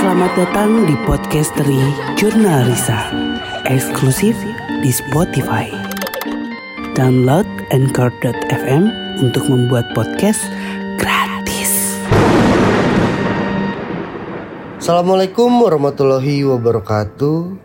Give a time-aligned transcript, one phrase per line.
[0.00, 1.76] Selamat datang di Podcastery
[2.16, 3.12] Jurnal Risa.
[3.68, 4.32] Eksklusif
[4.80, 5.68] di Spotify.
[6.96, 8.88] Download Anchor.fm
[9.20, 10.40] untuk membuat podcast
[10.96, 12.00] gratis.
[14.80, 17.60] Assalamualaikum warahmatullahi wabarakatuh.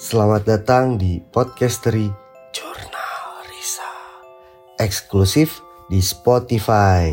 [0.00, 2.08] Selamat datang di Podcastery
[2.56, 3.90] Jurnal Risa.
[4.80, 5.60] Eksklusif
[5.92, 7.12] di Spotify.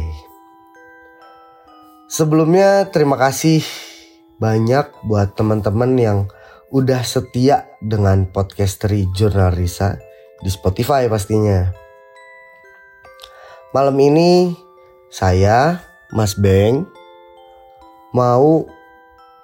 [2.08, 3.85] Sebelumnya terima kasih
[4.36, 6.20] banyak buat teman-teman yang
[6.74, 9.96] udah setia dengan podcastery Jurnal Risa
[10.44, 11.72] di Spotify pastinya.
[13.72, 14.52] Malam ini
[15.12, 15.80] saya,
[16.12, 16.84] Mas Beng,
[18.12, 18.68] mau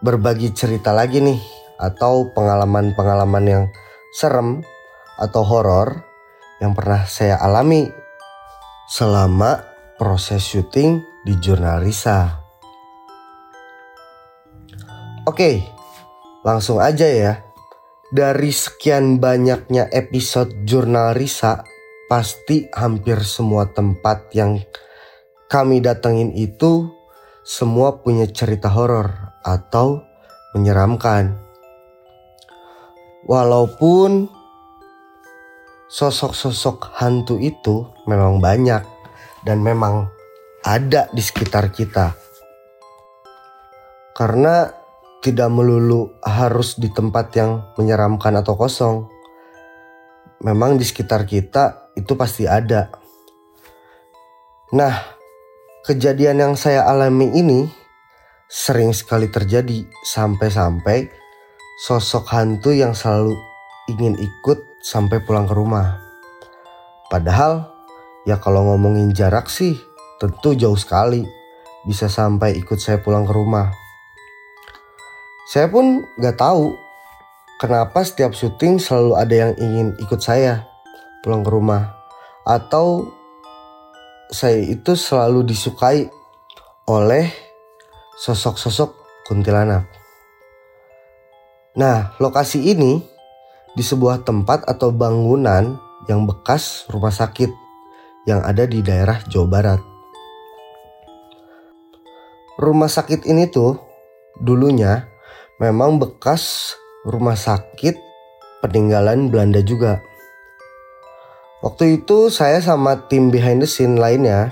[0.03, 1.39] berbagi cerita lagi nih
[1.79, 3.63] atau pengalaman-pengalaman yang
[4.11, 4.59] serem
[5.15, 6.03] atau horor
[6.59, 7.87] yang pernah saya alami
[8.91, 9.63] selama
[9.95, 12.40] proses syuting di Jurnal Risa.
[15.21, 15.61] Oke,
[16.41, 17.45] langsung aja ya.
[18.09, 21.61] Dari sekian banyaknya episode jurnal Risa,
[22.09, 24.57] pasti hampir semua tempat yang
[25.45, 26.89] kami datengin itu
[27.45, 30.01] semua punya cerita horor atau
[30.57, 31.37] menyeramkan.
[33.29, 34.25] Walaupun
[35.85, 38.81] sosok-sosok hantu itu memang banyak
[39.45, 40.09] dan memang
[40.65, 42.17] ada di sekitar kita.
[44.17, 44.80] Karena
[45.21, 49.05] tidak melulu harus di tempat yang menyeramkan atau kosong.
[50.41, 52.89] Memang di sekitar kita itu pasti ada.
[54.73, 54.97] Nah,
[55.85, 57.69] kejadian yang saya alami ini
[58.49, 61.07] sering sekali terjadi sampai-sampai
[61.85, 63.37] sosok hantu yang selalu
[63.93, 66.01] ingin ikut sampai pulang ke rumah.
[67.13, 67.69] Padahal
[68.25, 69.77] ya kalau ngomongin jarak sih
[70.17, 71.25] tentu jauh sekali
[71.85, 73.80] bisa sampai ikut saya pulang ke rumah.
[75.51, 76.79] Saya pun gak tahu
[77.59, 80.63] kenapa setiap syuting selalu ada yang ingin ikut saya
[81.19, 81.91] pulang ke rumah.
[82.47, 83.11] Atau
[84.31, 86.07] saya itu selalu disukai
[86.87, 87.27] oleh
[88.15, 88.95] sosok-sosok
[89.27, 89.91] kuntilanak.
[91.75, 93.03] Nah, lokasi ini
[93.75, 95.75] di sebuah tempat atau bangunan
[96.07, 97.51] yang bekas rumah sakit
[98.23, 99.81] yang ada di daerah Jawa Barat.
[102.55, 103.75] Rumah sakit ini tuh
[104.39, 105.10] dulunya
[105.61, 106.73] memang bekas
[107.05, 107.93] rumah sakit
[108.65, 110.01] peninggalan Belanda juga.
[111.61, 114.49] Waktu itu saya sama tim behind the scene lainnya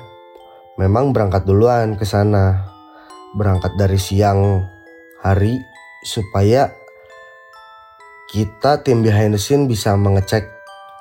[0.78, 2.70] memang berangkat duluan ke sana.
[3.34, 4.70] Berangkat dari siang
[5.26, 5.58] hari
[6.06, 6.70] supaya
[8.30, 10.46] kita tim behind the scene bisa mengecek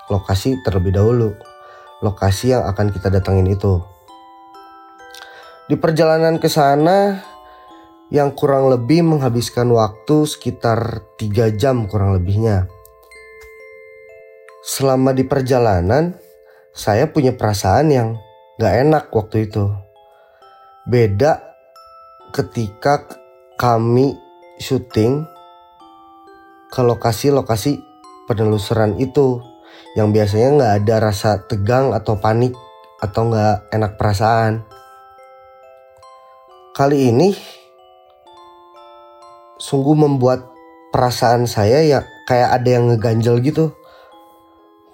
[0.08, 1.36] lokasi terlebih dahulu.
[2.00, 3.84] Lokasi yang akan kita datangin itu.
[5.69, 7.20] Di perjalanan ke sana
[8.08, 12.69] yang kurang lebih menghabiskan waktu sekitar 3 jam kurang lebihnya.
[14.64, 16.16] Selama di perjalanan,
[16.72, 18.08] saya punya perasaan yang
[18.56, 19.69] gak enak waktu itu.
[20.88, 21.41] Beda
[22.32, 23.04] ketika
[23.60, 24.16] kami
[24.56, 25.25] syuting
[26.69, 27.80] ke lokasi-lokasi
[28.28, 29.40] penelusuran itu
[29.96, 32.56] yang biasanya gak ada rasa tegang atau panik
[33.04, 34.64] atau gak enak perasaan.
[36.72, 37.57] Kali ini
[39.58, 40.54] sungguh membuat
[40.94, 43.74] perasaan saya ya kayak ada yang ngeganjel gitu.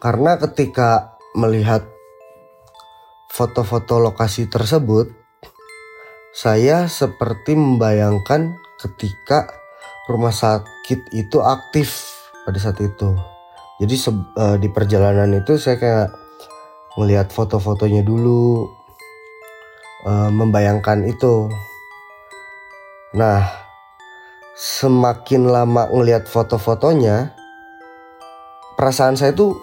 [0.00, 1.88] Karena ketika melihat
[3.32, 5.08] foto-foto lokasi tersebut,
[6.34, 9.48] saya seperti membayangkan ketika
[10.10, 13.16] rumah sakit itu aktif pada saat itu.
[13.80, 13.94] Jadi
[14.38, 16.08] uh, di perjalanan itu saya kayak
[17.00, 18.70] melihat foto-fotonya dulu,
[20.06, 21.50] uh, membayangkan itu.
[23.18, 23.63] Nah,
[24.54, 27.34] semakin lama ngelihat foto-fotonya
[28.78, 29.58] perasaan saya tuh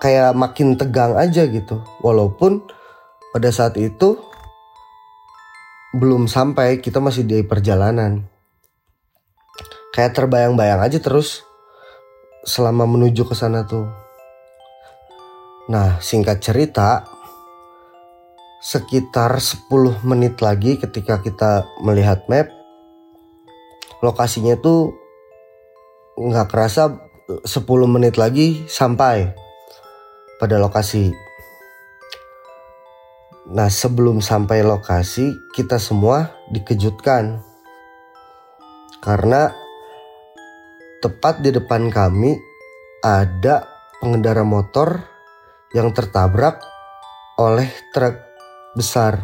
[0.00, 1.84] kayak makin tegang aja gitu.
[2.00, 2.64] Walaupun
[3.36, 4.16] pada saat itu
[5.92, 8.24] belum sampai kita masih di perjalanan.
[9.92, 11.44] Kayak terbayang-bayang aja terus
[12.48, 13.84] selama menuju ke sana tuh.
[15.68, 17.04] Nah singkat cerita
[18.64, 19.68] sekitar 10
[20.08, 22.61] menit lagi ketika kita melihat map
[24.02, 24.98] lokasinya tuh
[26.18, 26.98] nggak kerasa
[27.46, 27.46] 10
[27.86, 29.30] menit lagi sampai
[30.42, 31.14] pada lokasi.
[33.54, 37.42] Nah sebelum sampai lokasi kita semua dikejutkan
[39.02, 39.54] karena
[41.02, 42.38] tepat di depan kami
[43.02, 43.66] ada
[44.02, 45.02] pengendara motor
[45.74, 46.58] yang tertabrak
[47.38, 48.18] oleh truk
[48.74, 49.22] besar.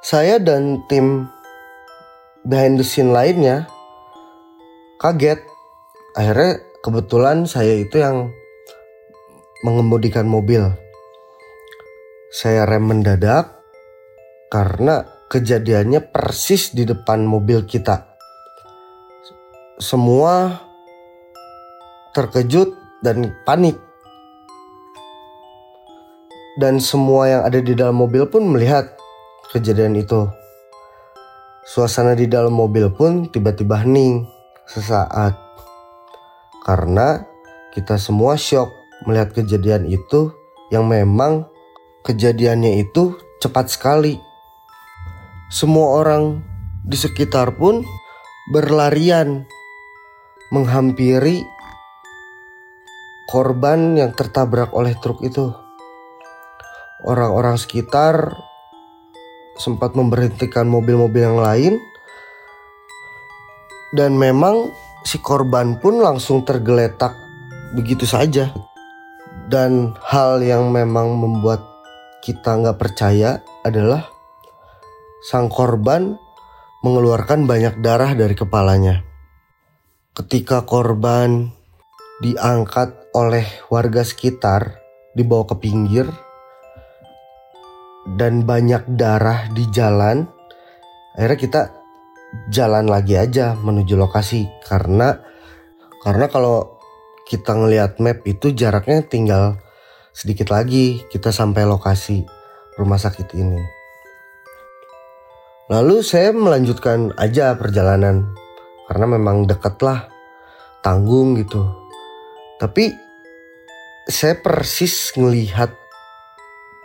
[0.00, 1.28] Saya dan tim
[2.46, 3.70] behind the scene lainnya
[4.98, 5.42] kaget.
[6.12, 8.30] Akhirnya kebetulan saya itu yang
[9.64, 10.74] mengemudikan mobil.
[12.32, 13.60] Saya rem mendadak
[14.52, 18.16] karena kejadiannya persis di depan mobil kita.
[19.80, 20.60] Semua
[22.12, 23.80] terkejut dan panik.
[26.60, 28.92] Dan semua yang ada di dalam mobil pun melihat
[29.56, 30.28] kejadian itu.
[31.62, 34.26] Suasana di dalam mobil pun tiba-tiba hening
[34.66, 35.38] sesaat.
[36.66, 37.22] Karena
[37.70, 38.70] kita semua shock
[39.06, 40.34] melihat kejadian itu
[40.74, 41.46] yang memang
[42.02, 44.18] kejadiannya itu cepat sekali
[45.52, 46.40] semua orang
[46.80, 47.84] di sekitar pun
[48.56, 49.44] berlarian
[50.48, 51.44] menghampiri
[53.28, 55.52] korban yang tertabrak oleh truk itu.
[57.04, 58.32] Orang-orang sekitar
[59.62, 61.78] sempat memberhentikan mobil-mobil yang lain
[63.94, 64.74] dan memang
[65.06, 67.14] si korban pun langsung tergeletak
[67.78, 68.50] begitu saja.
[69.46, 71.60] Dan hal yang memang membuat
[72.24, 74.08] kita nggak percaya adalah
[75.22, 76.16] sang korban
[76.80, 79.04] mengeluarkan banyak darah dari kepalanya.
[80.16, 81.52] Ketika korban
[82.24, 84.80] diangkat oleh warga sekitar,
[85.12, 86.08] dibawa ke pinggir,
[88.06, 90.26] dan banyak darah di jalan,
[91.14, 91.62] akhirnya kita
[92.48, 95.20] jalan lagi aja menuju lokasi karena
[96.02, 96.80] karena kalau
[97.28, 99.60] kita ngelihat map itu jaraknya tinggal
[100.12, 102.26] sedikit lagi kita sampai lokasi
[102.76, 103.60] rumah sakit ini.
[105.70, 108.34] Lalu saya melanjutkan aja perjalanan
[108.90, 110.10] karena memang deket lah,
[110.84, 111.64] tanggung gitu.
[112.60, 112.92] Tapi
[114.04, 115.72] saya persis ngelihat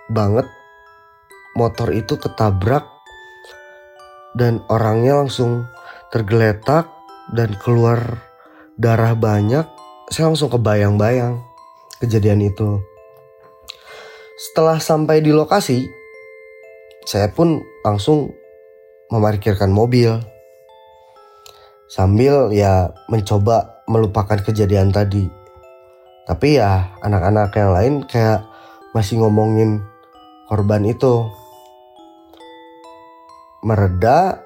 [0.08, 0.48] banget
[1.57, 2.86] motor itu ketabrak
[4.38, 5.65] dan orangnya langsung
[6.13, 6.86] tergeletak
[7.33, 8.21] dan keluar
[8.77, 9.65] darah banyak.
[10.13, 11.42] Saya langsung kebayang-bayang
[12.00, 12.80] kejadian itu.
[14.38, 15.89] Setelah sampai di lokasi,
[17.04, 18.31] saya pun langsung
[19.09, 20.21] memarkirkan mobil
[21.88, 25.31] sambil ya mencoba melupakan kejadian tadi.
[26.27, 28.44] Tapi ya anak-anak yang lain kayak
[28.92, 29.80] masih ngomongin
[30.51, 31.31] korban itu.
[33.68, 34.40] Mereda,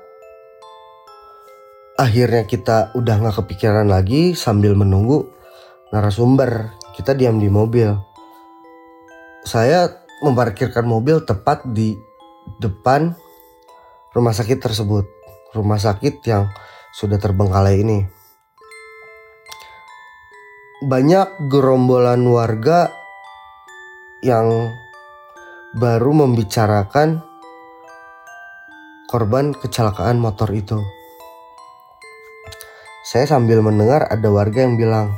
[1.94, 5.30] akhirnya kita udah gak kepikiran lagi sambil menunggu
[5.94, 6.74] narasumber.
[6.98, 7.94] Kita diam di mobil.
[9.46, 9.94] Saya
[10.26, 11.94] memarkirkan mobil tepat di
[12.58, 13.14] depan
[14.18, 15.06] rumah sakit tersebut,
[15.54, 16.50] rumah sakit yang
[16.90, 18.02] sudah terbengkalai ini.
[20.82, 22.90] Banyak gerombolan warga
[24.26, 24.74] yang
[25.78, 27.31] baru membicarakan
[29.12, 30.80] korban kecelakaan motor itu.
[33.04, 35.12] Saya sambil mendengar ada warga yang bilang,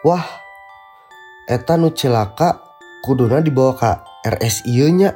[0.00, 0.24] "Wah,
[1.44, 2.64] eta nu celaka
[3.04, 3.92] kuduna dibawa ke
[4.24, 5.12] RSI nya."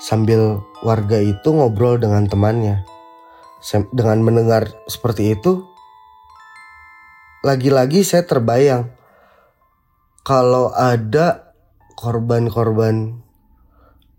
[0.00, 2.88] Sambil warga itu ngobrol dengan temannya.
[3.92, 5.66] Dengan mendengar seperti itu,
[7.44, 8.88] lagi-lagi saya terbayang
[10.22, 11.52] kalau ada
[11.98, 13.18] korban-korban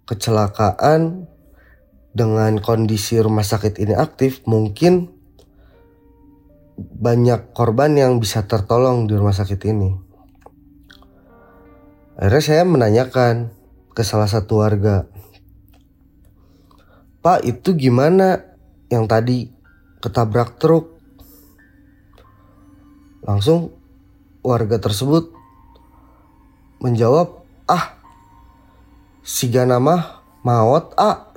[0.03, 1.31] kecelakaan
[2.19, 5.07] dengan kondisi rumah sakit ini aktif, mungkin
[6.75, 9.95] banyak korban yang bisa tertolong di rumah sakit ini.
[12.19, 13.55] Akhirnya saya menanyakan
[13.95, 15.07] ke salah satu warga,
[17.23, 18.43] Pak itu gimana
[18.91, 19.47] yang tadi
[20.03, 20.99] ketabrak truk?
[23.23, 23.75] Langsung
[24.43, 25.31] warga tersebut
[26.83, 27.99] menjawab, ah
[29.23, 31.29] siga nama maut ah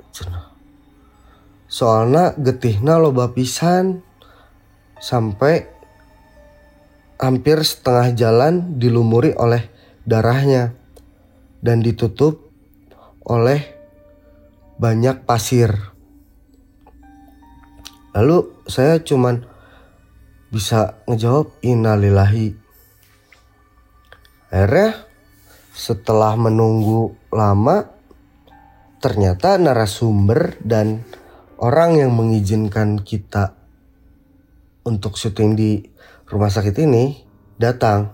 [1.73, 4.05] soalnya getihna loba pisan
[5.01, 5.65] sampai
[7.17, 9.73] hampir setengah jalan dilumuri oleh
[10.05, 10.77] darahnya
[11.65, 12.53] dan ditutup
[13.25, 13.73] oleh
[14.77, 15.73] banyak pasir.
[18.13, 19.41] Lalu saya cuman
[20.53, 22.53] bisa ngejawab innalillahi.
[24.53, 25.09] Akhirnya
[25.73, 27.89] setelah menunggu lama
[29.01, 31.01] ternyata narasumber dan
[31.63, 33.55] orang yang mengizinkan kita
[34.83, 35.79] untuk syuting di
[36.27, 37.23] rumah sakit ini
[37.55, 38.11] datang.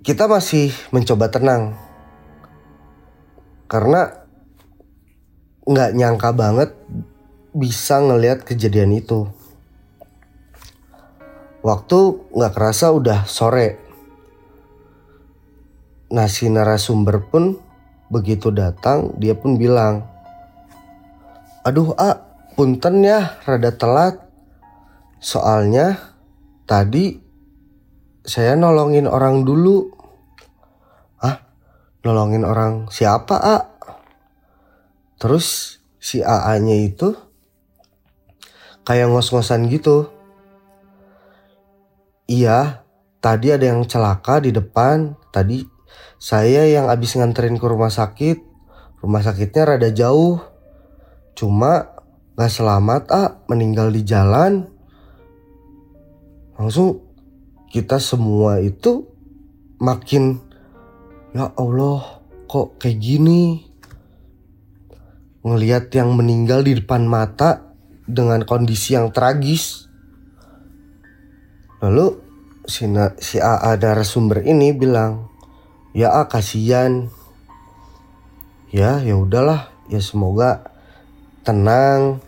[0.00, 1.76] Kita masih mencoba tenang
[3.68, 4.24] karena
[5.68, 6.72] nggak nyangka banget
[7.52, 9.28] bisa ngelihat kejadian itu.
[11.60, 13.76] Waktu nggak kerasa udah sore.
[16.08, 17.67] Nah si narasumber pun
[18.08, 20.04] begitu datang dia pun bilang
[21.68, 22.16] Aduh A,
[22.56, 24.16] punten ya rada telat.
[25.20, 26.16] Soalnya
[26.64, 27.20] tadi
[28.24, 29.92] saya nolongin orang dulu.
[31.20, 31.44] Ah,
[32.00, 33.58] nolongin orang siapa A?
[35.20, 37.12] Terus si AA-nya itu
[38.88, 40.08] kayak ngos-ngosan gitu.
[42.32, 42.80] Iya,
[43.20, 45.20] tadi ada yang celaka di depan.
[45.34, 45.68] Tadi
[46.18, 48.42] saya yang abis nganterin ke rumah sakit.
[48.98, 50.42] Rumah sakitnya rada jauh.
[51.38, 51.94] Cuma
[52.34, 54.66] gak selamat ah, meninggal di jalan.
[56.58, 57.06] Langsung
[57.70, 59.06] kita semua itu
[59.78, 60.42] makin
[61.36, 63.68] ya Allah kok kayak gini
[65.44, 67.76] ngelihat yang meninggal di depan mata
[68.08, 69.86] dengan kondisi yang tragis
[71.78, 72.18] lalu
[72.64, 72.88] si,
[73.22, 75.30] si AA narasumber ini bilang
[75.98, 77.10] ya A kasihan.
[78.70, 79.74] Ya ya udahlah.
[79.90, 80.70] Ya semoga
[81.42, 82.22] tenang.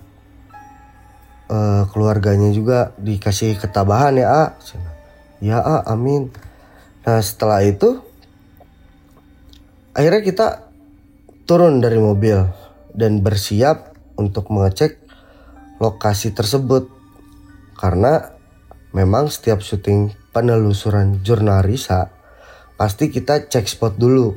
[1.51, 4.45] Uh, keluarganya juga dikasih ketabahan ya A
[5.43, 6.35] Ya ah, amin.
[7.07, 8.03] Nah setelah itu
[9.95, 10.47] akhirnya kita
[11.47, 12.47] turun dari mobil
[12.95, 14.99] dan bersiap untuk mengecek
[15.83, 16.91] lokasi tersebut.
[17.75, 18.37] Karena
[18.93, 22.20] memang setiap syuting penelusuran jurnal Risa
[22.81, 24.33] pasti kita cek spot dulu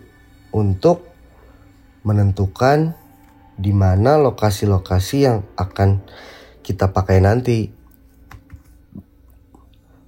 [0.51, 1.07] untuk
[2.03, 2.91] menentukan
[3.55, 6.03] di mana lokasi-lokasi yang akan
[6.59, 7.71] kita pakai nanti.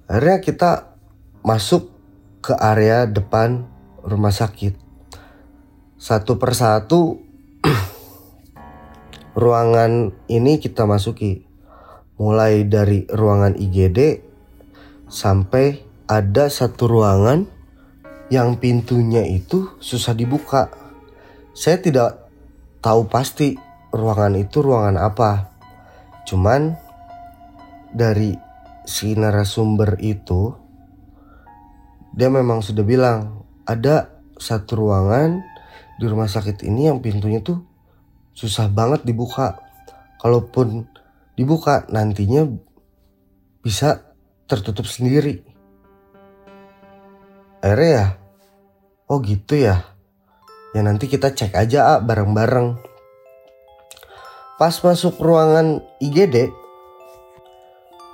[0.04, 0.70] Akhirnya kita
[1.40, 1.88] masuk
[2.44, 3.64] ke area depan
[4.04, 4.76] rumah sakit.
[5.96, 7.24] Satu persatu
[9.40, 11.48] ruangan ini kita masuki.
[12.20, 14.20] Mulai dari ruangan IGD
[15.08, 17.55] sampai ada satu ruangan
[18.32, 20.70] yang pintunya itu susah dibuka
[21.56, 22.26] saya tidak
[22.82, 23.54] tahu pasti
[23.94, 25.54] ruangan itu ruangan apa
[26.26, 26.74] cuman
[27.94, 28.34] dari
[28.86, 30.54] si narasumber itu
[32.16, 35.44] dia memang sudah bilang ada satu ruangan
[35.96, 37.60] di rumah sakit ini yang pintunya tuh
[38.36, 39.56] susah banget dibuka.
[40.20, 40.84] Kalaupun
[41.36, 42.44] dibuka nantinya
[43.64, 44.04] bisa
[44.44, 45.42] tertutup sendiri.
[47.64, 48.06] Akhirnya ya,
[49.08, 49.86] oh gitu ya.
[50.76, 52.76] Ya nanti kita cek aja ah bareng-bareng.
[54.56, 56.52] Pas masuk ruangan IGD,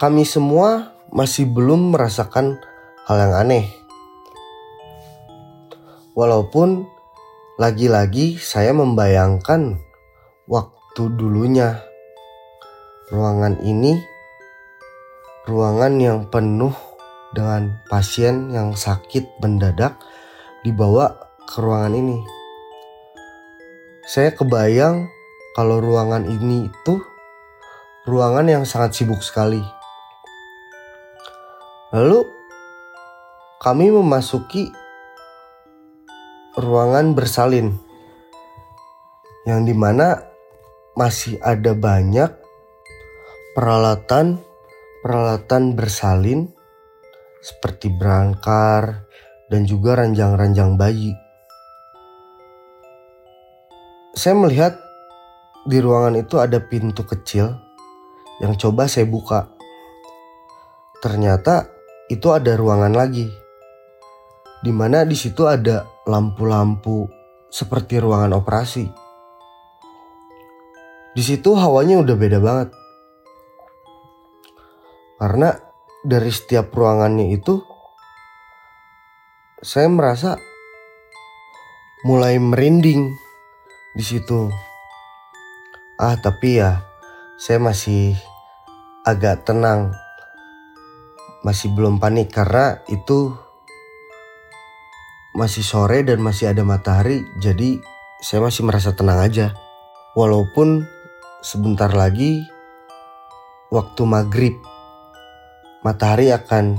[0.03, 2.59] kami semua masih belum merasakan
[3.07, 3.67] hal yang aneh.
[6.19, 6.87] Walaupun
[7.63, 9.79] lagi-lagi saya membayangkan
[10.51, 11.79] waktu dulunya
[13.13, 13.97] ruangan ini
[15.47, 16.75] ruangan yang penuh
[17.33, 19.97] dengan pasien yang sakit mendadak
[20.63, 21.17] dibawa
[21.49, 22.19] ke ruangan ini.
[24.05, 25.09] Saya kebayang
[25.57, 26.95] kalau ruangan ini itu
[28.09, 29.61] ruangan yang sangat sibuk sekali.
[31.93, 32.25] Lalu
[33.61, 34.73] kami memasuki
[36.57, 37.77] ruangan bersalin
[39.49, 40.21] yang di mana
[40.93, 42.29] masih ada banyak
[43.57, 44.41] peralatan
[45.01, 46.53] peralatan bersalin
[47.43, 49.05] seperti berangkar
[49.51, 51.13] dan juga ranjang-ranjang bayi.
[54.15, 54.79] Saya melihat
[55.67, 57.51] di ruangan itu ada pintu kecil
[58.39, 59.51] yang coba saya buka.
[61.03, 61.67] Ternyata
[62.07, 63.27] itu ada ruangan lagi.
[64.63, 67.11] Di mana di situ ada lampu-lampu
[67.51, 68.87] seperti ruangan operasi.
[71.13, 72.69] Di situ hawanya udah beda banget.
[75.19, 75.72] Karena
[76.03, 77.63] dari setiap ruangannya itu
[79.63, 80.35] saya merasa
[82.03, 83.15] mulai merinding
[83.95, 84.51] di situ.
[86.03, 86.83] Ah, tapi ya
[87.39, 88.19] saya masih
[89.07, 89.95] agak tenang.
[91.47, 93.35] Masih belum panik karena itu
[95.35, 97.83] masih sore dan masih ada matahari jadi
[98.23, 99.55] saya masih merasa tenang aja.
[100.19, 100.87] Walaupun
[101.43, 102.43] sebentar lagi
[103.71, 104.72] waktu maghrib
[105.83, 106.79] matahari akan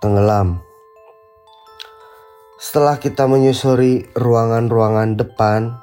[0.00, 0.66] tenggelam
[2.56, 5.76] setelah kita menyusuri ruangan-ruangan depan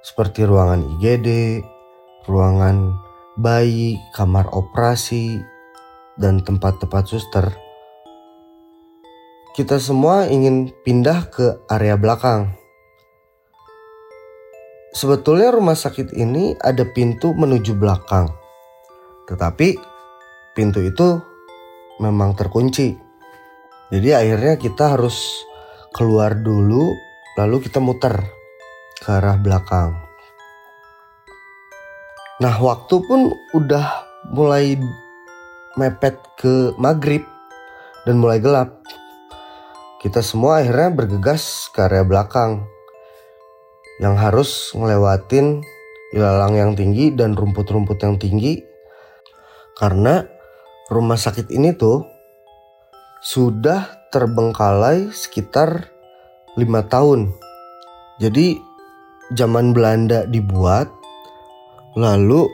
[0.00, 1.60] seperti ruangan IGD,
[2.24, 2.96] ruangan
[3.36, 5.44] bayi, kamar operasi,
[6.16, 7.52] dan tempat-tempat suster,
[9.52, 12.56] kita semua ingin pindah ke area belakang.
[14.96, 18.32] Sebetulnya rumah sakit ini ada pintu menuju belakang.
[19.28, 19.76] Tetapi
[20.56, 21.29] pintu itu
[22.00, 22.96] memang terkunci.
[23.92, 25.44] Jadi akhirnya kita harus
[25.92, 26.96] keluar dulu
[27.36, 28.16] lalu kita muter
[28.96, 30.00] ke arah belakang.
[32.40, 33.86] Nah waktu pun udah
[34.32, 34.80] mulai
[35.76, 37.22] mepet ke maghrib
[38.08, 38.80] dan mulai gelap.
[40.00, 42.64] Kita semua akhirnya bergegas ke area belakang
[44.00, 45.60] yang harus ngelewatin
[46.16, 48.64] ilalang yang tinggi dan rumput-rumput yang tinggi
[49.76, 50.24] karena
[50.90, 52.02] rumah sakit ini tuh
[53.22, 55.86] sudah terbengkalai sekitar
[56.58, 57.30] lima tahun.
[58.18, 58.58] Jadi
[59.30, 60.90] zaman Belanda dibuat
[61.94, 62.50] lalu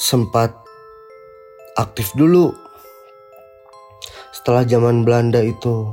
[0.00, 0.56] sempat
[1.76, 2.56] aktif dulu
[4.32, 5.92] setelah zaman Belanda itu.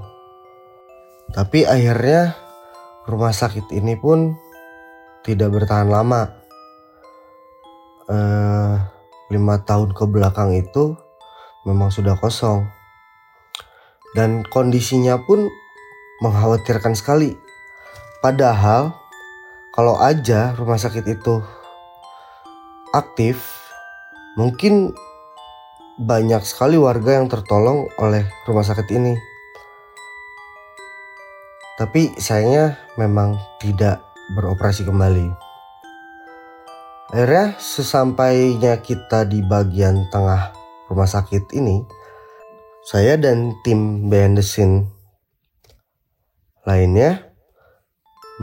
[1.35, 2.35] Tapi akhirnya
[3.07, 4.31] rumah sakit ini pun
[5.27, 6.39] tidak bertahan lama.
[8.11, 8.75] Eh,
[9.31, 10.99] lima tahun ke belakang itu
[11.67, 12.65] memang sudah kosong.
[14.11, 15.47] Dan kondisinya pun
[16.19, 17.37] mengkhawatirkan sekali.
[18.21, 18.93] Padahal
[19.71, 21.39] kalau aja rumah sakit itu
[22.91, 23.65] aktif,
[24.35, 24.91] mungkin
[25.95, 29.15] banyak sekali warga yang tertolong oleh rumah sakit ini.
[31.79, 34.05] Tapi sayangnya memang tidak
[34.37, 35.33] beroperasi kembali.
[37.11, 40.60] Akhirnya sesampainya kita di bagian tengah
[40.91, 41.79] rumah sakit ini,
[42.83, 44.91] saya dan tim behind the scene
[46.67, 47.31] lainnya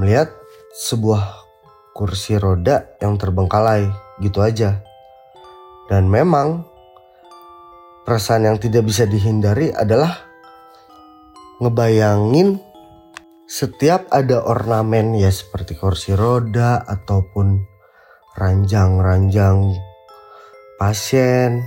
[0.00, 0.32] melihat
[0.74, 1.44] sebuah
[1.94, 3.90] kursi roda yang terbengkalai
[4.22, 4.80] gitu aja.
[5.90, 6.64] Dan memang
[8.06, 10.28] perasaan yang tidak bisa dihindari adalah
[11.58, 12.62] ngebayangin
[13.48, 17.64] setiap ada ornamen ya seperti kursi roda ataupun
[18.36, 19.74] ranjang-ranjang
[20.78, 21.64] pasien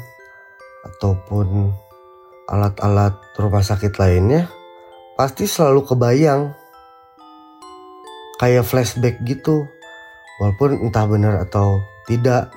[0.88, 1.72] ataupun
[2.50, 4.50] alat-alat rumah sakit lainnya
[5.16, 6.52] pasti selalu kebayang
[8.42, 9.70] kayak flashback gitu
[10.42, 12.50] walaupun entah benar atau tidak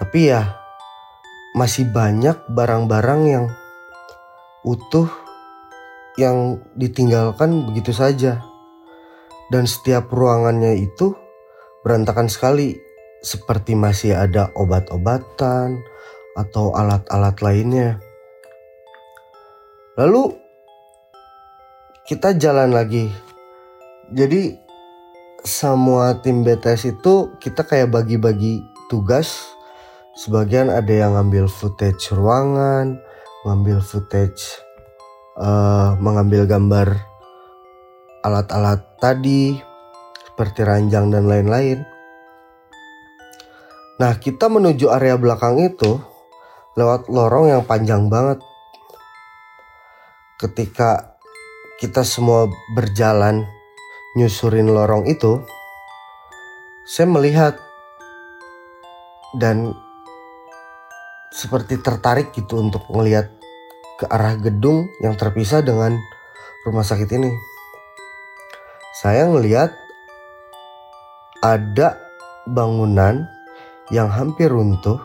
[0.00, 0.56] tapi ya
[1.52, 3.46] masih banyak barang-barang yang
[4.64, 5.10] utuh
[6.16, 8.40] yang ditinggalkan begitu saja.
[9.50, 11.10] Dan setiap ruangannya itu
[11.82, 12.78] berantakan sekali,
[13.20, 15.82] seperti masih ada obat-obatan
[16.40, 18.00] atau alat-alat lainnya.
[20.00, 20.32] Lalu
[22.08, 23.12] kita jalan lagi.
[24.10, 24.56] Jadi
[25.46, 29.54] semua tim BTS itu kita kayak bagi-bagi tugas.
[30.18, 32.98] Sebagian ada yang ngambil footage ruangan,
[33.46, 34.58] ngambil footage
[35.38, 36.92] uh, mengambil gambar
[38.20, 39.56] alat-alat tadi
[40.26, 41.80] seperti ranjang dan lain-lain.
[44.00, 46.00] Nah, kita menuju area belakang itu
[46.80, 48.40] lewat lorong yang panjang banget.
[50.40, 51.20] Ketika
[51.76, 53.44] kita semua berjalan
[54.16, 55.44] nyusurin lorong itu,
[56.88, 57.60] saya melihat
[59.36, 59.76] dan
[61.30, 63.30] seperti tertarik gitu untuk melihat
[64.00, 65.94] ke arah gedung yang terpisah dengan
[66.64, 67.30] rumah sakit ini.
[68.96, 69.70] Saya melihat
[71.44, 71.96] ada
[72.48, 73.28] bangunan
[73.92, 74.98] yang hampir runtuh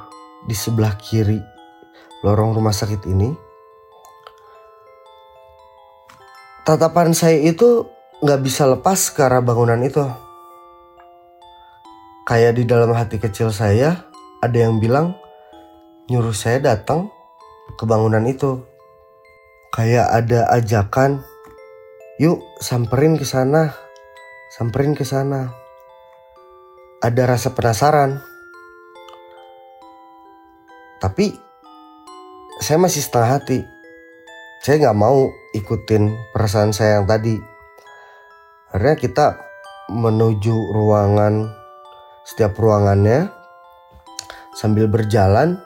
[0.44, 1.55] di sebelah kiri
[2.26, 3.30] lorong rumah sakit ini.
[6.66, 7.86] Tatapan saya itu
[8.26, 10.02] nggak bisa lepas ke arah bangunan itu.
[12.26, 14.10] Kayak di dalam hati kecil saya
[14.42, 15.14] ada yang bilang
[16.10, 17.14] nyuruh saya datang
[17.78, 18.66] ke bangunan itu
[19.70, 21.22] kayak ada ajakan
[22.22, 23.74] yuk samperin ke sana
[24.54, 25.54] samperin ke sana
[27.02, 28.22] ada rasa penasaran
[31.02, 31.45] tapi
[32.62, 33.60] saya masih setengah hati
[34.64, 37.38] saya nggak mau ikutin perasaan saya yang tadi
[38.72, 39.26] akhirnya kita
[39.92, 41.52] menuju ruangan
[42.26, 43.30] setiap ruangannya
[44.58, 45.62] sambil berjalan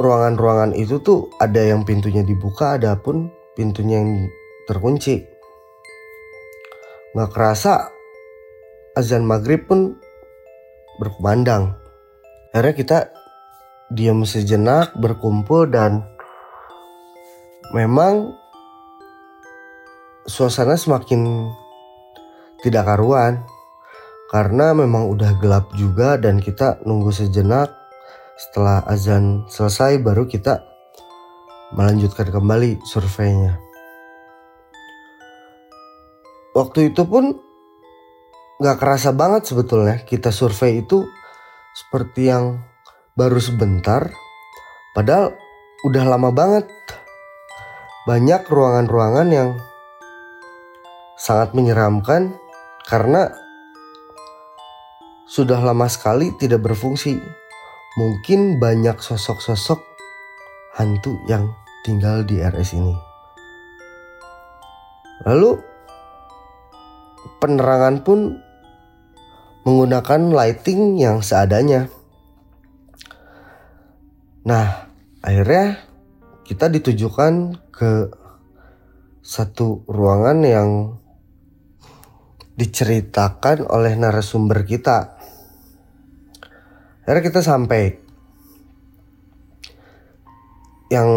[0.00, 4.32] ruangan-ruangan itu tuh ada yang pintunya dibuka, ada pun pintunya yang
[4.64, 5.28] terkunci.
[7.12, 7.92] Nggak kerasa
[8.96, 10.00] azan maghrib pun
[10.96, 11.76] berkumandang.
[12.56, 12.98] Akhirnya kita
[13.90, 16.06] diam sejenak, berkumpul dan
[17.74, 18.34] memang
[20.30, 21.50] suasana semakin
[22.62, 23.42] tidak karuan
[24.30, 27.74] karena memang udah gelap juga dan kita nunggu sejenak
[28.38, 30.62] setelah azan selesai baru kita
[31.74, 33.58] melanjutkan kembali surveinya.
[36.54, 37.38] Waktu itu pun
[38.58, 41.06] gak kerasa banget sebetulnya kita survei itu
[41.74, 42.69] seperti yang
[43.14, 44.10] baru sebentar
[44.94, 45.34] padahal
[45.86, 46.66] udah lama banget.
[48.08, 49.50] Banyak ruangan-ruangan yang
[51.20, 52.32] sangat menyeramkan
[52.88, 53.28] karena
[55.28, 57.20] sudah lama sekali tidak berfungsi.
[58.00, 59.78] Mungkin banyak sosok-sosok
[60.80, 61.52] hantu yang
[61.84, 62.96] tinggal di RS ini.
[65.28, 65.60] Lalu
[67.38, 68.40] penerangan pun
[69.68, 71.92] menggunakan lighting yang seadanya.
[74.40, 74.88] Nah,
[75.20, 75.84] akhirnya
[76.48, 78.08] kita ditujukan ke
[79.20, 80.70] satu ruangan yang
[82.56, 85.20] diceritakan oleh narasumber kita.
[87.04, 88.00] Akhirnya kita sampai
[90.88, 91.10] yang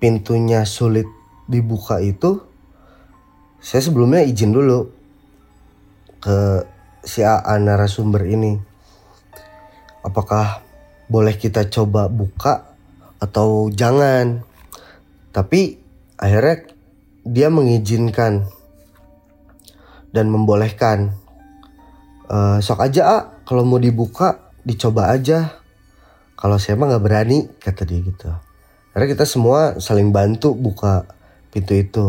[0.00, 1.06] pintunya sulit
[1.46, 2.42] dibuka itu
[3.60, 4.90] saya sebelumnya izin dulu
[6.18, 6.64] ke
[7.04, 8.58] si AA narasumber ini.
[10.02, 10.67] Apakah
[11.08, 12.76] boleh kita coba buka
[13.18, 14.44] atau jangan?
[15.32, 15.80] Tapi
[16.20, 16.68] akhirnya
[17.24, 18.48] dia mengizinkan
[20.12, 21.12] dan membolehkan.
[22.28, 25.56] Uh, sok aja ah kalau mau dibuka dicoba aja.
[26.38, 28.30] Kalau saya mah nggak berani kata dia gitu.
[28.94, 31.08] Karena kita semua saling bantu buka
[31.50, 32.06] pintu itu.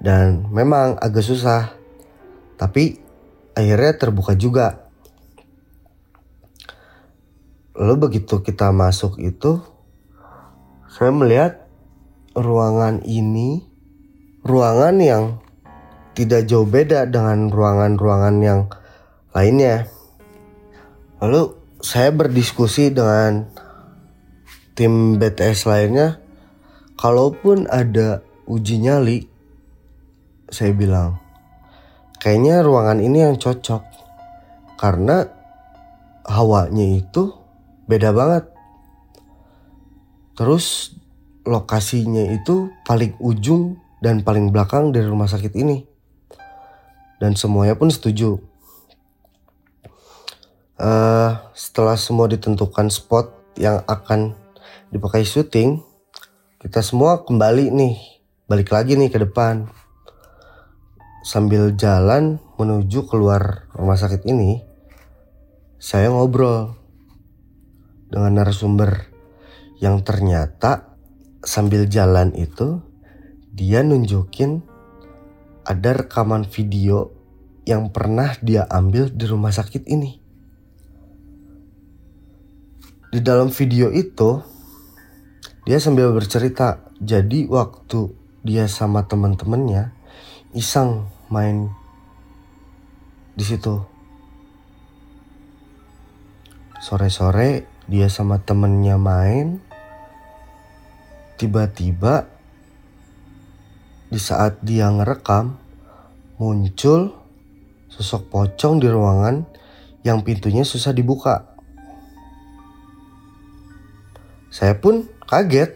[0.00, 1.76] Dan memang agak susah.
[2.56, 2.96] Tapi
[3.52, 4.89] akhirnya terbuka juga.
[7.80, 9.56] Lalu begitu kita masuk itu,
[10.92, 11.64] saya melihat
[12.36, 13.64] ruangan ini
[14.44, 15.24] ruangan yang
[16.12, 18.60] tidak jauh beda dengan ruangan-ruangan yang
[19.32, 19.88] lainnya.
[21.24, 23.48] Lalu saya berdiskusi dengan
[24.76, 26.20] tim BTS lainnya,
[27.00, 29.24] kalaupun ada uji nyali,
[30.52, 31.16] saya bilang,
[32.20, 33.80] kayaknya ruangan ini yang cocok
[34.76, 35.28] karena
[36.28, 37.39] hawanya itu
[37.90, 38.46] beda banget.
[40.38, 40.94] Terus
[41.42, 45.82] lokasinya itu paling ujung dan paling belakang dari rumah sakit ini.
[47.18, 48.40] Dan semuanya pun setuju
[50.80, 54.32] uh, setelah semua ditentukan spot yang akan
[54.88, 55.84] dipakai syuting,
[56.64, 57.94] kita semua kembali nih,
[58.48, 59.68] balik lagi nih ke depan.
[61.20, 64.64] Sambil jalan menuju keluar rumah sakit ini,
[65.76, 66.79] saya ngobrol
[68.10, 69.06] dengan narasumber
[69.78, 70.98] yang ternyata
[71.40, 72.82] sambil jalan itu
[73.54, 74.60] dia nunjukin
[75.64, 77.14] ada rekaman video
[77.64, 80.18] yang pernah dia ambil di rumah sakit ini.
[83.10, 84.42] Di dalam video itu
[85.66, 88.10] dia sambil bercerita, jadi waktu
[88.42, 89.94] dia sama teman-temannya
[90.56, 91.70] iseng main
[93.38, 93.78] di situ.
[96.80, 99.58] Sore-sore dia sama temennya main,
[101.34, 102.30] tiba-tiba
[104.06, 105.58] di saat dia ngerekam
[106.38, 107.18] muncul
[107.90, 109.42] sosok pocong di ruangan
[110.06, 111.50] yang pintunya susah dibuka.
[114.54, 115.74] Saya pun kaget.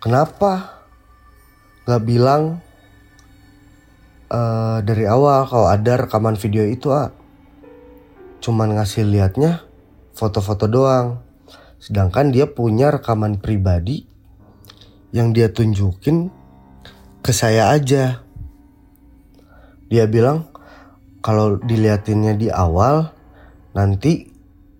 [0.00, 0.80] Kenapa
[1.84, 2.62] gak bilang
[4.30, 7.12] uh, dari awal kalau ada rekaman video itu ah
[8.40, 9.60] cuman ngasih liatnya
[10.14, 11.22] foto-foto doang.
[11.80, 14.04] Sedangkan dia punya rekaman pribadi
[15.10, 16.28] yang dia tunjukin
[17.24, 18.22] ke saya aja.
[19.90, 20.52] Dia bilang
[21.24, 23.10] kalau diliatinnya di awal
[23.74, 24.28] nanti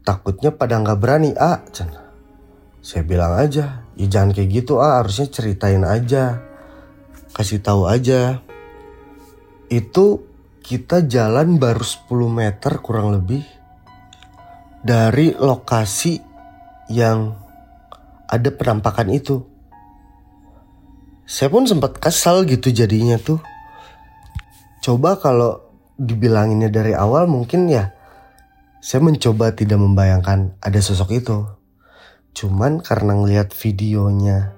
[0.06, 1.60] takutnya pada nggak berani ah
[2.80, 6.40] saya bilang aja ya jangan kayak gitu ah harusnya ceritain aja.
[7.30, 8.42] Kasih tahu aja.
[9.70, 10.26] Itu
[10.64, 13.59] kita jalan baru 10 meter kurang lebih
[14.80, 16.20] dari lokasi
[16.90, 17.36] yang
[18.30, 19.44] ada penampakan itu
[21.28, 23.38] saya pun sempat kesal gitu jadinya tuh
[24.82, 25.60] coba kalau
[26.00, 28.00] dibilanginnya dari awal mungkin ya
[28.80, 31.44] saya mencoba tidak membayangkan ada sosok itu.
[32.32, 34.56] Cuman karena ngelihat videonya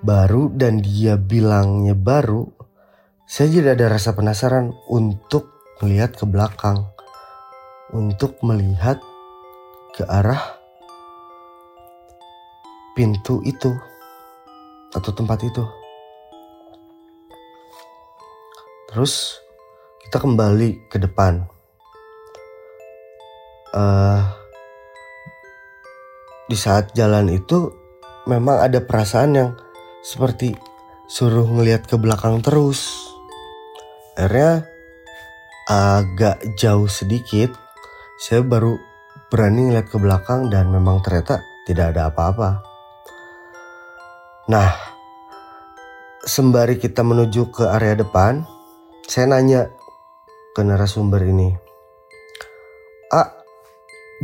[0.00, 2.48] baru dan dia bilangnya baru,
[3.28, 5.52] saya jadi ada rasa penasaran untuk
[5.84, 6.88] melihat ke belakang.
[7.92, 9.04] Untuk melihat
[9.94, 10.58] ke arah
[12.98, 13.70] pintu itu
[14.90, 15.62] atau tempat itu.
[18.90, 19.38] Terus
[20.06, 21.46] kita kembali ke depan
[23.74, 24.22] uh,
[26.46, 27.74] di saat jalan itu
[28.30, 29.50] memang ada perasaan yang
[30.06, 30.54] seperti
[31.10, 32.94] suruh ngelihat ke belakang terus.
[34.14, 34.62] Akhirnya
[35.66, 37.50] agak jauh sedikit,
[38.22, 38.93] saya baru
[39.32, 42.60] berani ngeliat ke belakang dan memang ternyata tidak ada apa-apa.
[44.50, 44.70] Nah,
[46.24, 48.44] sembari kita menuju ke area depan,
[49.08, 49.72] saya nanya
[50.52, 51.64] ke narasumber ini,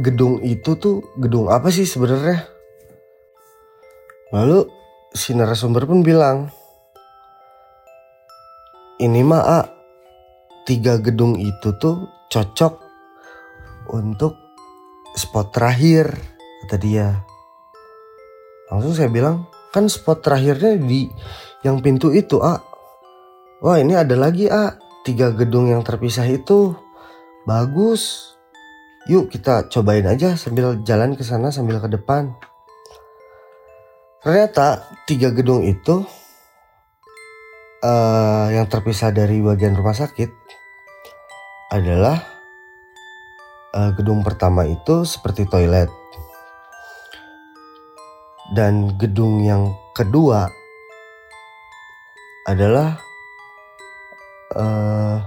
[0.00, 2.48] gedung itu tuh gedung apa sih sebenarnya?
[4.32, 4.64] Lalu
[5.12, 6.48] si narasumber pun bilang,
[9.02, 9.60] ini mah A,
[10.64, 12.74] tiga gedung itu tuh cocok
[13.92, 14.38] untuk
[15.20, 16.16] spot terakhir
[16.64, 17.08] kata dia.
[18.72, 21.12] Langsung saya bilang kan spot terakhirnya di
[21.60, 22.56] yang pintu itu A.
[23.60, 26.72] Wah ini ada lagi A, tiga gedung yang terpisah itu
[27.44, 28.32] bagus.
[29.04, 32.32] Yuk kita cobain aja sambil jalan ke sana sambil ke depan.
[34.24, 36.04] Ternyata tiga gedung itu
[37.84, 40.28] uh, yang terpisah dari bagian rumah sakit
[41.72, 42.39] adalah
[43.74, 45.90] uh, gedung pertama itu seperti toilet
[48.50, 50.50] dan gedung yang kedua
[52.50, 52.98] adalah
[54.58, 55.22] uh,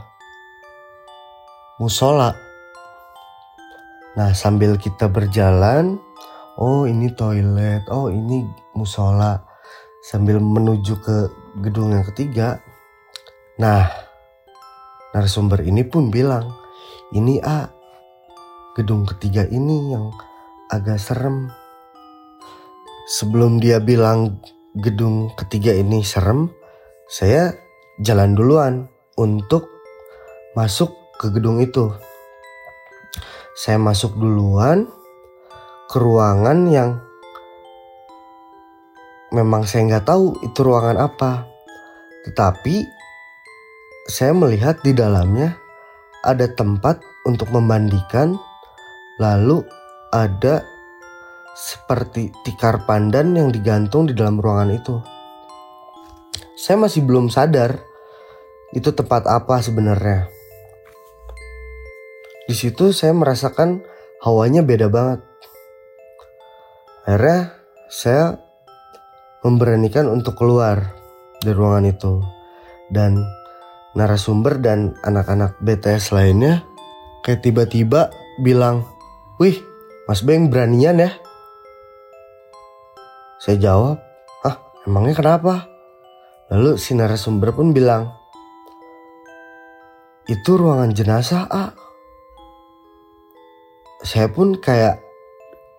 [1.79, 2.35] musola.
[4.13, 5.97] Nah sambil kita berjalan,
[6.59, 9.41] oh ini toilet, oh ini musola.
[10.03, 11.17] Sambil menuju ke
[11.63, 12.59] gedung yang ketiga,
[13.55, 13.87] nah
[15.15, 16.51] narasumber ini pun bilang,
[17.15, 17.71] ini A,
[18.73, 20.09] gedung ketiga ini yang
[20.73, 21.53] agak serem.
[23.05, 24.41] Sebelum dia bilang
[24.73, 26.49] gedung ketiga ini serem,
[27.05, 27.53] saya
[28.01, 28.73] jalan duluan
[29.19, 29.69] untuk
[30.57, 30.89] masuk
[31.21, 31.93] ke gedung itu.
[33.53, 34.89] Saya masuk duluan
[35.85, 36.97] ke ruangan yang
[39.29, 41.45] memang saya nggak tahu itu ruangan apa.
[42.25, 42.75] Tetapi
[44.09, 45.53] saya melihat di dalamnya
[46.23, 48.39] ada tempat untuk memandikan,
[49.21, 49.61] lalu
[50.13, 50.65] ada
[51.53, 54.95] seperti tikar pandan yang digantung di dalam ruangan itu.
[56.57, 57.77] Saya masih belum sadar
[58.73, 60.29] itu tempat apa sebenarnya.
[62.49, 63.85] Di situ saya merasakan
[64.25, 65.21] hawanya beda banget.
[67.05, 67.59] Akhirnya
[67.91, 68.39] saya
[69.43, 70.95] memberanikan untuk keluar
[71.43, 72.23] dari ruangan itu
[72.89, 73.21] dan
[73.93, 76.63] narasumber dan anak-anak BTS lainnya
[77.27, 78.09] kayak tiba-tiba
[78.41, 78.87] bilang,
[79.43, 79.59] "Wih,
[80.07, 81.11] Mas Beng beranian ya?"
[83.43, 83.99] Saya jawab,
[84.47, 84.55] "Hah,
[84.87, 85.67] emangnya kenapa?"
[86.47, 88.23] Lalu si narasumber pun bilang,
[90.23, 91.75] itu ruangan jenazah A.
[93.99, 95.03] Saya pun kayak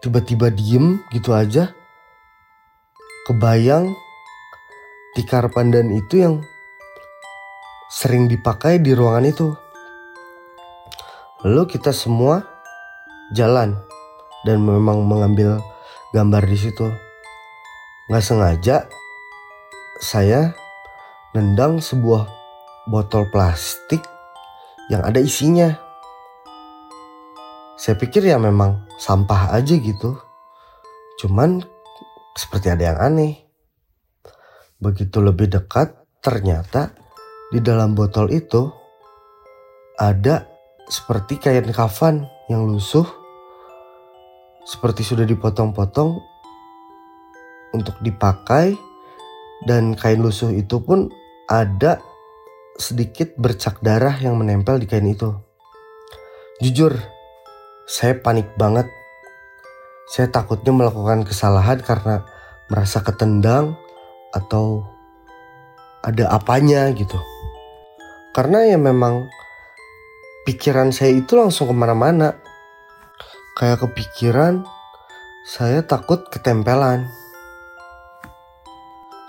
[0.05, 1.73] tiba-tiba diem gitu aja.
[3.25, 3.97] Kebayang
[5.17, 6.35] tikar pandan itu yang
[7.89, 9.49] sering dipakai di ruangan itu.
[11.41, 12.54] Lalu kita semua
[13.33, 13.79] jalan
[14.45, 15.63] dan memang mengambil
[16.13, 16.87] gambar di situ.
[18.13, 18.85] Gak sengaja
[20.05, 20.53] saya
[21.33, 22.29] nendang sebuah
[22.85, 24.05] botol plastik
[24.93, 25.73] yang ada isinya.
[27.81, 30.21] Saya pikir ya memang sampah aja gitu.
[31.21, 31.65] Cuman
[32.37, 33.35] seperti ada yang aneh.
[34.77, 36.93] Begitu lebih dekat, ternyata
[37.49, 38.69] di dalam botol itu
[39.97, 40.45] ada
[40.91, 43.07] seperti kain kafan yang lusuh.
[44.65, 46.17] Seperti sudah dipotong-potong
[47.77, 48.73] untuk dipakai
[49.69, 51.13] dan kain lusuh itu pun
[51.51, 52.01] ada
[52.81, 55.31] sedikit bercak darah yang menempel di kain itu.
[56.65, 56.97] Jujur,
[57.85, 58.89] saya panik banget.
[60.09, 62.25] Saya takutnya melakukan kesalahan karena
[62.69, 63.77] merasa ketendang
[64.33, 64.85] atau
[66.05, 67.17] ada apanya gitu.
[68.37, 69.29] Karena ya memang
[70.45, 72.37] pikiran saya itu langsung ke mana-mana.
[73.57, 74.65] Kayak kepikiran
[75.45, 77.07] saya takut ketempelan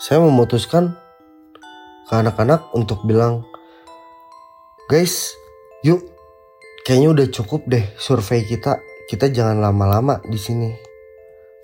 [0.06, 0.94] saya memutuskan
[2.06, 3.42] ke anak-anak untuk bilang,
[4.86, 5.34] guys,
[5.82, 6.04] yuk,
[6.86, 8.78] kayaknya udah cukup deh survei kita.
[9.10, 10.70] Kita jangan lama-lama di sini.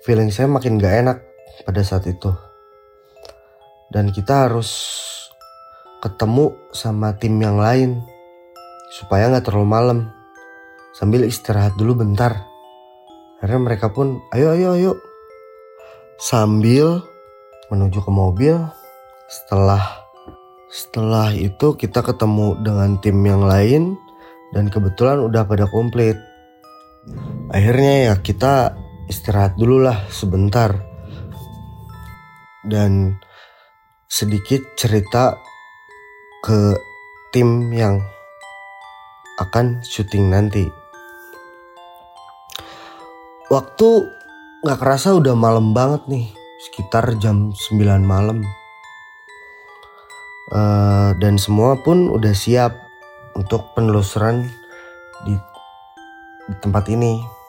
[0.02, 1.18] Feeling saya makin gak enak
[1.62, 2.34] pada saat itu.
[3.94, 4.70] Dan kita harus
[6.02, 8.02] ketemu sama tim yang lain
[8.92, 9.98] supaya nggak terlalu malam
[10.92, 12.44] sambil istirahat dulu bentar.
[13.40, 14.92] Akhirnya mereka pun ayo ayo ayo
[16.20, 17.00] sambil
[17.72, 18.60] menuju ke mobil.
[19.32, 19.80] Setelah
[20.68, 23.96] setelah itu kita ketemu dengan tim yang lain
[24.52, 26.20] dan kebetulan udah pada komplit.
[27.48, 28.76] Akhirnya ya kita
[29.08, 30.76] istirahat dulu lah sebentar.
[32.62, 33.16] Dan
[34.06, 35.34] sedikit cerita
[36.44, 36.78] ke
[37.34, 37.98] tim yang
[39.40, 40.68] akan syuting nanti.
[43.52, 43.88] Waktu
[44.64, 46.26] gak kerasa udah malam banget nih
[46.68, 48.40] sekitar jam 9 malam.
[50.52, 52.76] Uh, dan semua pun udah siap
[53.36, 54.44] untuk penelusuran
[55.24, 55.34] di,
[56.48, 57.40] di tempat ini.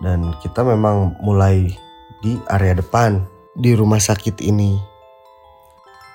[0.00, 1.68] dan kita memang mulai
[2.24, 3.20] di area depan
[3.52, 4.80] di rumah sakit ini.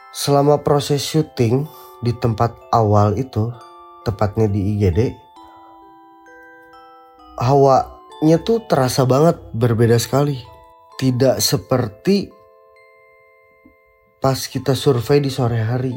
[0.09, 1.69] Selama proses syuting
[2.01, 3.53] di tempat awal itu,
[4.05, 4.99] tepatnya di IGD,
[7.41, 10.39] hawanya tuh terasa banget berbeda sekali.
[10.95, 12.31] Tidak seperti
[14.23, 15.91] pas kita survei di sore hari.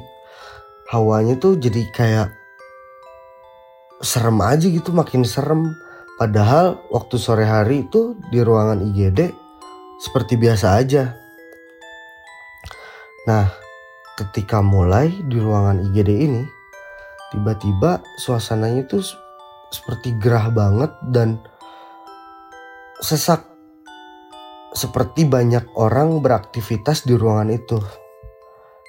[0.91, 2.29] Hawanya tuh jadi kayak
[4.03, 5.71] serem aja gitu, makin serem.
[6.19, 9.31] Padahal waktu sore hari itu di ruangan IGD
[10.03, 11.15] seperti biasa aja.
[13.31, 13.47] Nah,
[14.19, 16.43] ketika mulai di ruangan IGD ini,
[17.33, 19.05] tiba-tiba suasananya itu
[19.69, 21.37] seperti gerah banget dan
[23.05, 23.45] sesak
[24.73, 27.79] seperti banyak orang beraktivitas di ruangan itu.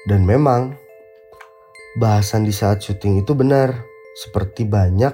[0.08, 0.76] Dan memang
[2.00, 3.84] bahasan di saat syuting itu benar,
[4.16, 5.12] seperti banyak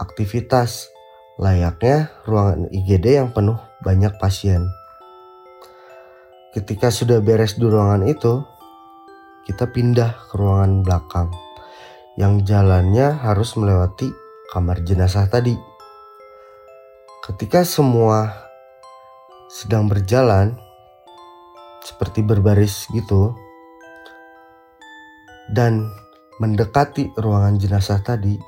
[0.00, 0.88] aktivitas
[1.36, 4.64] layaknya ruangan IGD yang penuh banyak pasien.
[6.56, 8.40] Ketika sudah beres di ruangan itu,
[9.44, 11.28] kita pindah ke ruangan belakang
[12.16, 14.08] yang jalannya harus melewati
[14.48, 15.52] kamar jenazah tadi.
[17.20, 18.32] Ketika semua
[19.52, 20.56] sedang berjalan
[21.84, 23.36] seperti berbaris gitu
[25.52, 25.92] dan
[26.40, 28.40] mendekati ruangan jenazah tadi,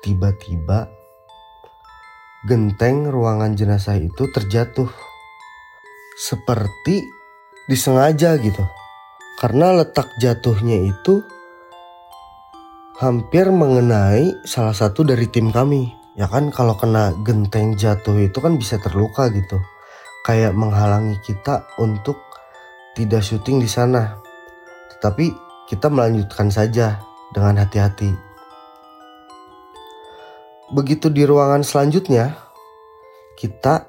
[0.00, 0.88] tiba-tiba
[2.48, 4.88] genteng ruangan jenazah itu terjatuh
[6.16, 7.04] seperti
[7.68, 8.64] disengaja gitu.
[9.36, 11.20] Karena letak jatuhnya itu
[12.96, 15.92] hampir mengenai salah satu dari tim kami.
[16.16, 19.60] Ya kan kalau kena genteng jatuh itu kan bisa terluka gitu.
[20.24, 22.16] Kayak menghalangi kita untuk
[22.96, 24.16] tidak syuting di sana.
[24.96, 25.28] Tetapi
[25.68, 27.04] kita melanjutkan saja
[27.36, 28.16] dengan hati-hati.
[30.72, 32.32] Begitu di ruangan selanjutnya,
[33.36, 33.86] kita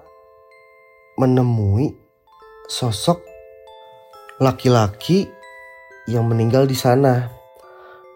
[1.16, 1.96] menemui
[2.68, 3.24] sosok
[4.38, 5.32] laki-laki
[6.06, 7.37] yang meninggal di sana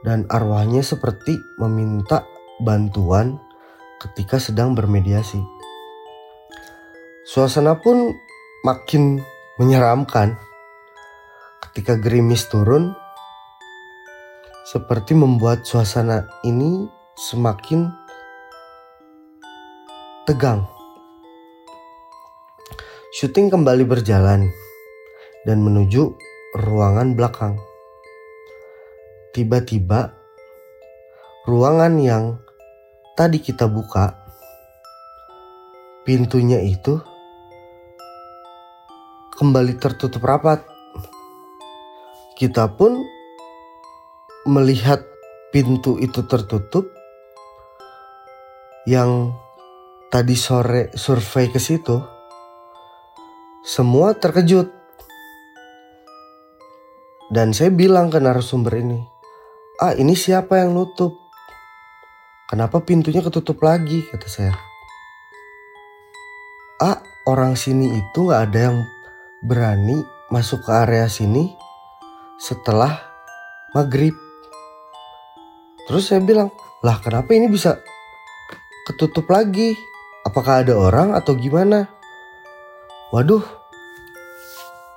[0.01, 2.25] dan arwahnya seperti meminta
[2.61, 3.37] bantuan
[4.01, 5.41] ketika sedang bermediasi.
[7.21, 8.11] Suasana pun
[8.65, 9.21] makin
[9.61, 10.37] menyeramkan
[11.69, 12.97] ketika gerimis turun
[14.65, 17.93] seperti membuat suasana ini semakin
[20.25, 20.65] tegang.
[23.11, 24.49] Syuting kembali berjalan
[25.43, 26.15] dan menuju
[26.57, 27.59] ruangan belakang.
[29.31, 30.11] Tiba-tiba,
[31.47, 32.23] ruangan yang
[33.15, 34.11] tadi kita buka,
[36.03, 36.99] pintunya itu
[39.39, 40.67] kembali tertutup rapat.
[42.35, 42.99] Kita pun
[44.51, 44.99] melihat
[45.55, 46.91] pintu itu tertutup
[48.83, 49.31] yang
[50.11, 52.03] tadi sore survei ke situ,
[53.63, 54.67] semua terkejut.
[57.31, 58.99] Dan saya bilang ke narasumber ini,
[59.81, 61.17] ah ini siapa yang nutup?
[62.45, 64.05] Kenapa pintunya ketutup lagi?
[64.05, 64.53] Kata saya.
[66.77, 68.77] Ah orang sini itu gak ada yang
[69.41, 71.49] berani masuk ke area sini
[72.37, 72.93] setelah
[73.73, 74.13] maghrib.
[75.89, 76.53] Terus saya bilang,
[76.85, 77.81] lah kenapa ini bisa
[78.85, 79.73] ketutup lagi?
[80.21, 81.89] Apakah ada orang atau gimana?
[83.09, 83.41] Waduh,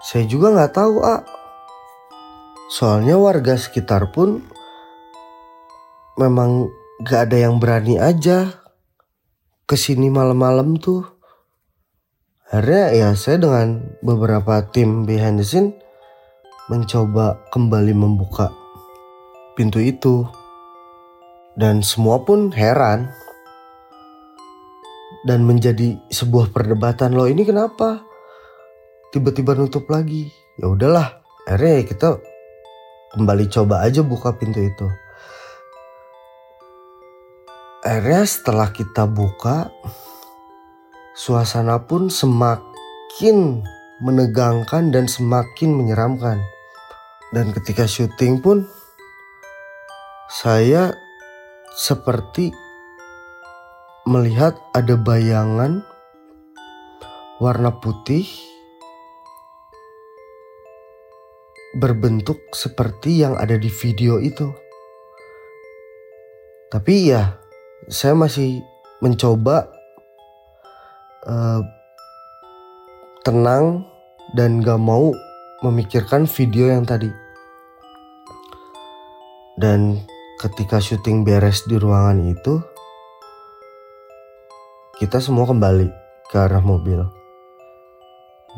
[0.05, 1.25] saya juga nggak tahu, ah.
[2.69, 4.45] Soalnya warga sekitar pun
[6.15, 6.71] memang
[7.03, 8.63] gak ada yang berani aja
[9.67, 11.03] ke sini malam-malam tuh.
[12.55, 15.75] Akhirnya ya saya dengan beberapa tim behind the scene
[16.71, 18.53] mencoba kembali membuka
[19.59, 20.23] pintu itu.
[21.55, 23.11] Dan semua pun heran.
[25.25, 28.05] Dan menjadi sebuah perdebatan loh ini kenapa?
[29.09, 30.29] Tiba-tiba nutup lagi.
[30.61, 32.09] Ya udahlah, akhirnya ya kita
[33.17, 34.87] kembali coba aja buka pintu itu.
[37.85, 39.69] Akhirnya setelah kita buka,
[41.13, 43.61] suasana pun semakin
[44.01, 46.41] menegangkan dan semakin menyeramkan.
[47.37, 48.65] Dan ketika syuting pun,
[50.33, 50.97] saya
[51.77, 52.57] seperti
[54.09, 55.85] melihat ada bayangan
[57.37, 58.25] warna putih
[61.77, 64.49] berbentuk seperti yang ada di video itu.
[66.73, 67.44] Tapi ya,
[67.89, 68.65] saya masih
[69.05, 69.69] mencoba
[71.29, 71.61] uh,
[73.25, 73.85] tenang
[74.33, 75.13] dan gak mau
[75.65, 77.09] memikirkan video yang tadi.
[79.55, 80.03] Dan
[80.43, 82.59] ketika syuting beres di ruangan itu,
[84.99, 85.89] kita semua kembali
[86.29, 87.01] ke arah mobil.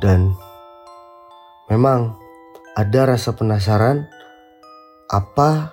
[0.01, 0.33] Dan
[1.69, 2.17] memang
[2.77, 4.09] ada rasa penasaran
[5.09, 5.73] apa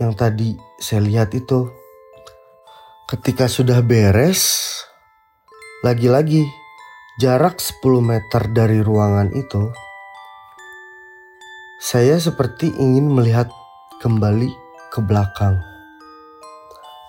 [0.00, 1.79] yang tadi saya lihat itu.
[3.10, 4.70] Ketika sudah beres,
[5.82, 6.46] lagi-lagi
[7.18, 9.66] jarak 10 meter dari ruangan itu,
[11.82, 13.50] saya seperti ingin melihat
[13.98, 14.54] kembali
[14.94, 15.58] ke belakang.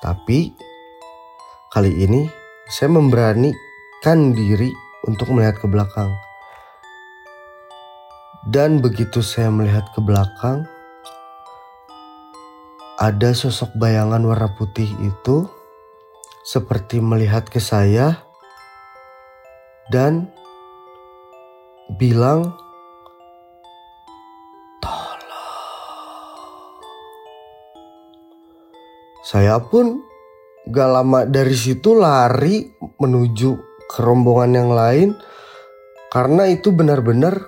[0.02, 0.58] Tapi
[1.70, 2.26] kali ini
[2.66, 4.74] saya memberanikan diri
[5.06, 6.10] untuk melihat ke belakang.
[8.50, 10.66] Dan begitu saya melihat ke belakang,
[12.98, 15.61] ada sosok bayangan warna putih itu
[16.42, 18.22] seperti melihat ke saya
[19.94, 20.30] dan
[21.98, 22.56] bilang,
[29.22, 30.04] Saya pun
[30.68, 32.68] gak lama dari situ lari
[33.00, 33.52] menuju
[33.88, 35.10] ke rombongan yang lain
[36.12, 37.40] karena itu benar-benar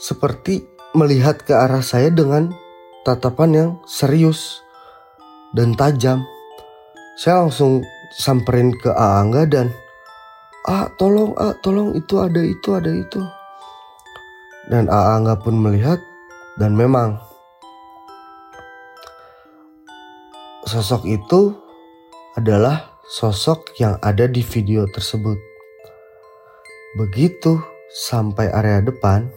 [0.00, 0.64] seperti
[0.96, 2.56] melihat ke arah saya dengan
[3.04, 4.64] tatapan yang serius
[5.52, 6.24] dan tajam.
[7.14, 9.70] Saya langsung samperin ke Aangga dan
[10.64, 13.20] Ah tolong ah tolong itu ada itu ada itu
[14.66, 16.00] Dan Aangga pun melihat
[16.56, 17.20] dan memang
[20.64, 21.52] sosok itu
[22.34, 25.36] adalah sosok yang ada di video tersebut.
[26.96, 27.60] Begitu
[27.92, 29.28] sampai area depan,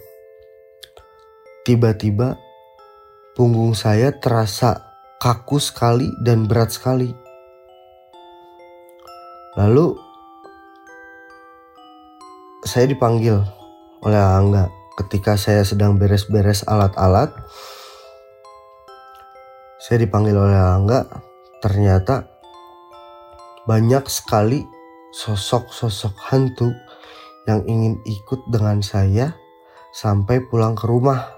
[1.68, 2.40] tiba-tiba
[3.36, 4.80] punggung saya terasa
[5.20, 7.27] kaku sekali dan berat sekali.
[9.58, 9.97] Lalu
[12.62, 13.41] saya dipanggil
[14.05, 14.70] oleh Angga
[15.01, 17.34] ketika saya sedang beres-beres alat-alat
[19.88, 21.08] saya dipanggil oleh Angga,
[21.64, 22.28] ternyata
[23.64, 24.68] banyak sekali
[25.16, 26.76] sosok-sosok hantu
[27.47, 29.32] yang ingin ikut dengan saya
[29.95, 31.32] sampai pulang ke rumah.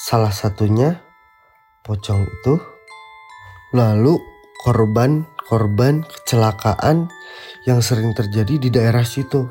[0.00, 0.96] Salah satunya
[1.84, 2.56] pocong itu,
[3.76, 4.16] lalu
[5.50, 7.10] korban-korban kecelakaan
[7.66, 9.50] yang sering terjadi di daerah situ.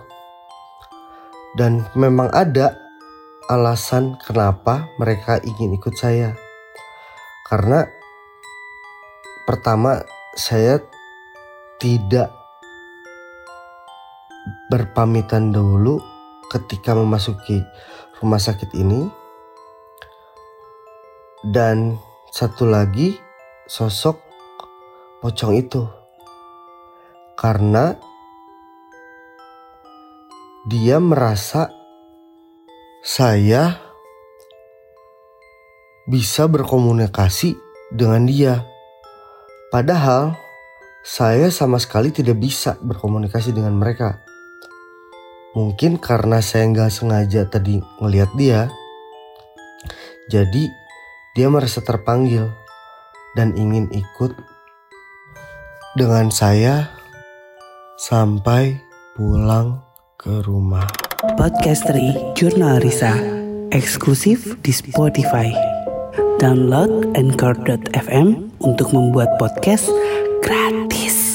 [1.59, 2.79] Dan memang ada
[3.51, 6.37] alasan kenapa mereka ingin ikut saya
[7.49, 7.89] karena
[9.43, 10.05] pertama
[10.37, 10.77] saya
[11.81, 12.29] tidak
[14.69, 15.99] berpamitan dulu
[16.53, 17.65] ketika memasuki
[18.21, 19.09] rumah sakit ini.
[21.39, 21.97] Dan
[22.29, 23.17] satu lagi
[23.65, 24.28] sosok
[25.19, 25.83] pocong itu.
[27.39, 27.95] Karena
[30.67, 31.71] dia merasa
[32.99, 33.79] saya
[36.03, 37.55] bisa berkomunikasi
[37.93, 38.67] dengan dia.
[39.71, 40.35] Padahal
[41.05, 44.19] saya sama sekali tidak bisa berkomunikasi dengan mereka.
[45.55, 48.69] Mungkin karena saya nggak sengaja tadi ngelihat dia,
[50.29, 50.69] jadi
[51.33, 52.45] dia merasa terpanggil
[53.33, 54.58] dan ingin ikut
[55.97, 56.85] dengan saya
[57.97, 58.77] sampai
[59.17, 59.81] pulang
[60.21, 60.85] ke rumah.
[61.35, 63.17] Podcast dari Jurnal Risa,
[63.73, 65.49] eksklusif di Spotify.
[66.37, 69.89] Download Anchor.fm untuk membuat podcast
[70.45, 71.28] gratis.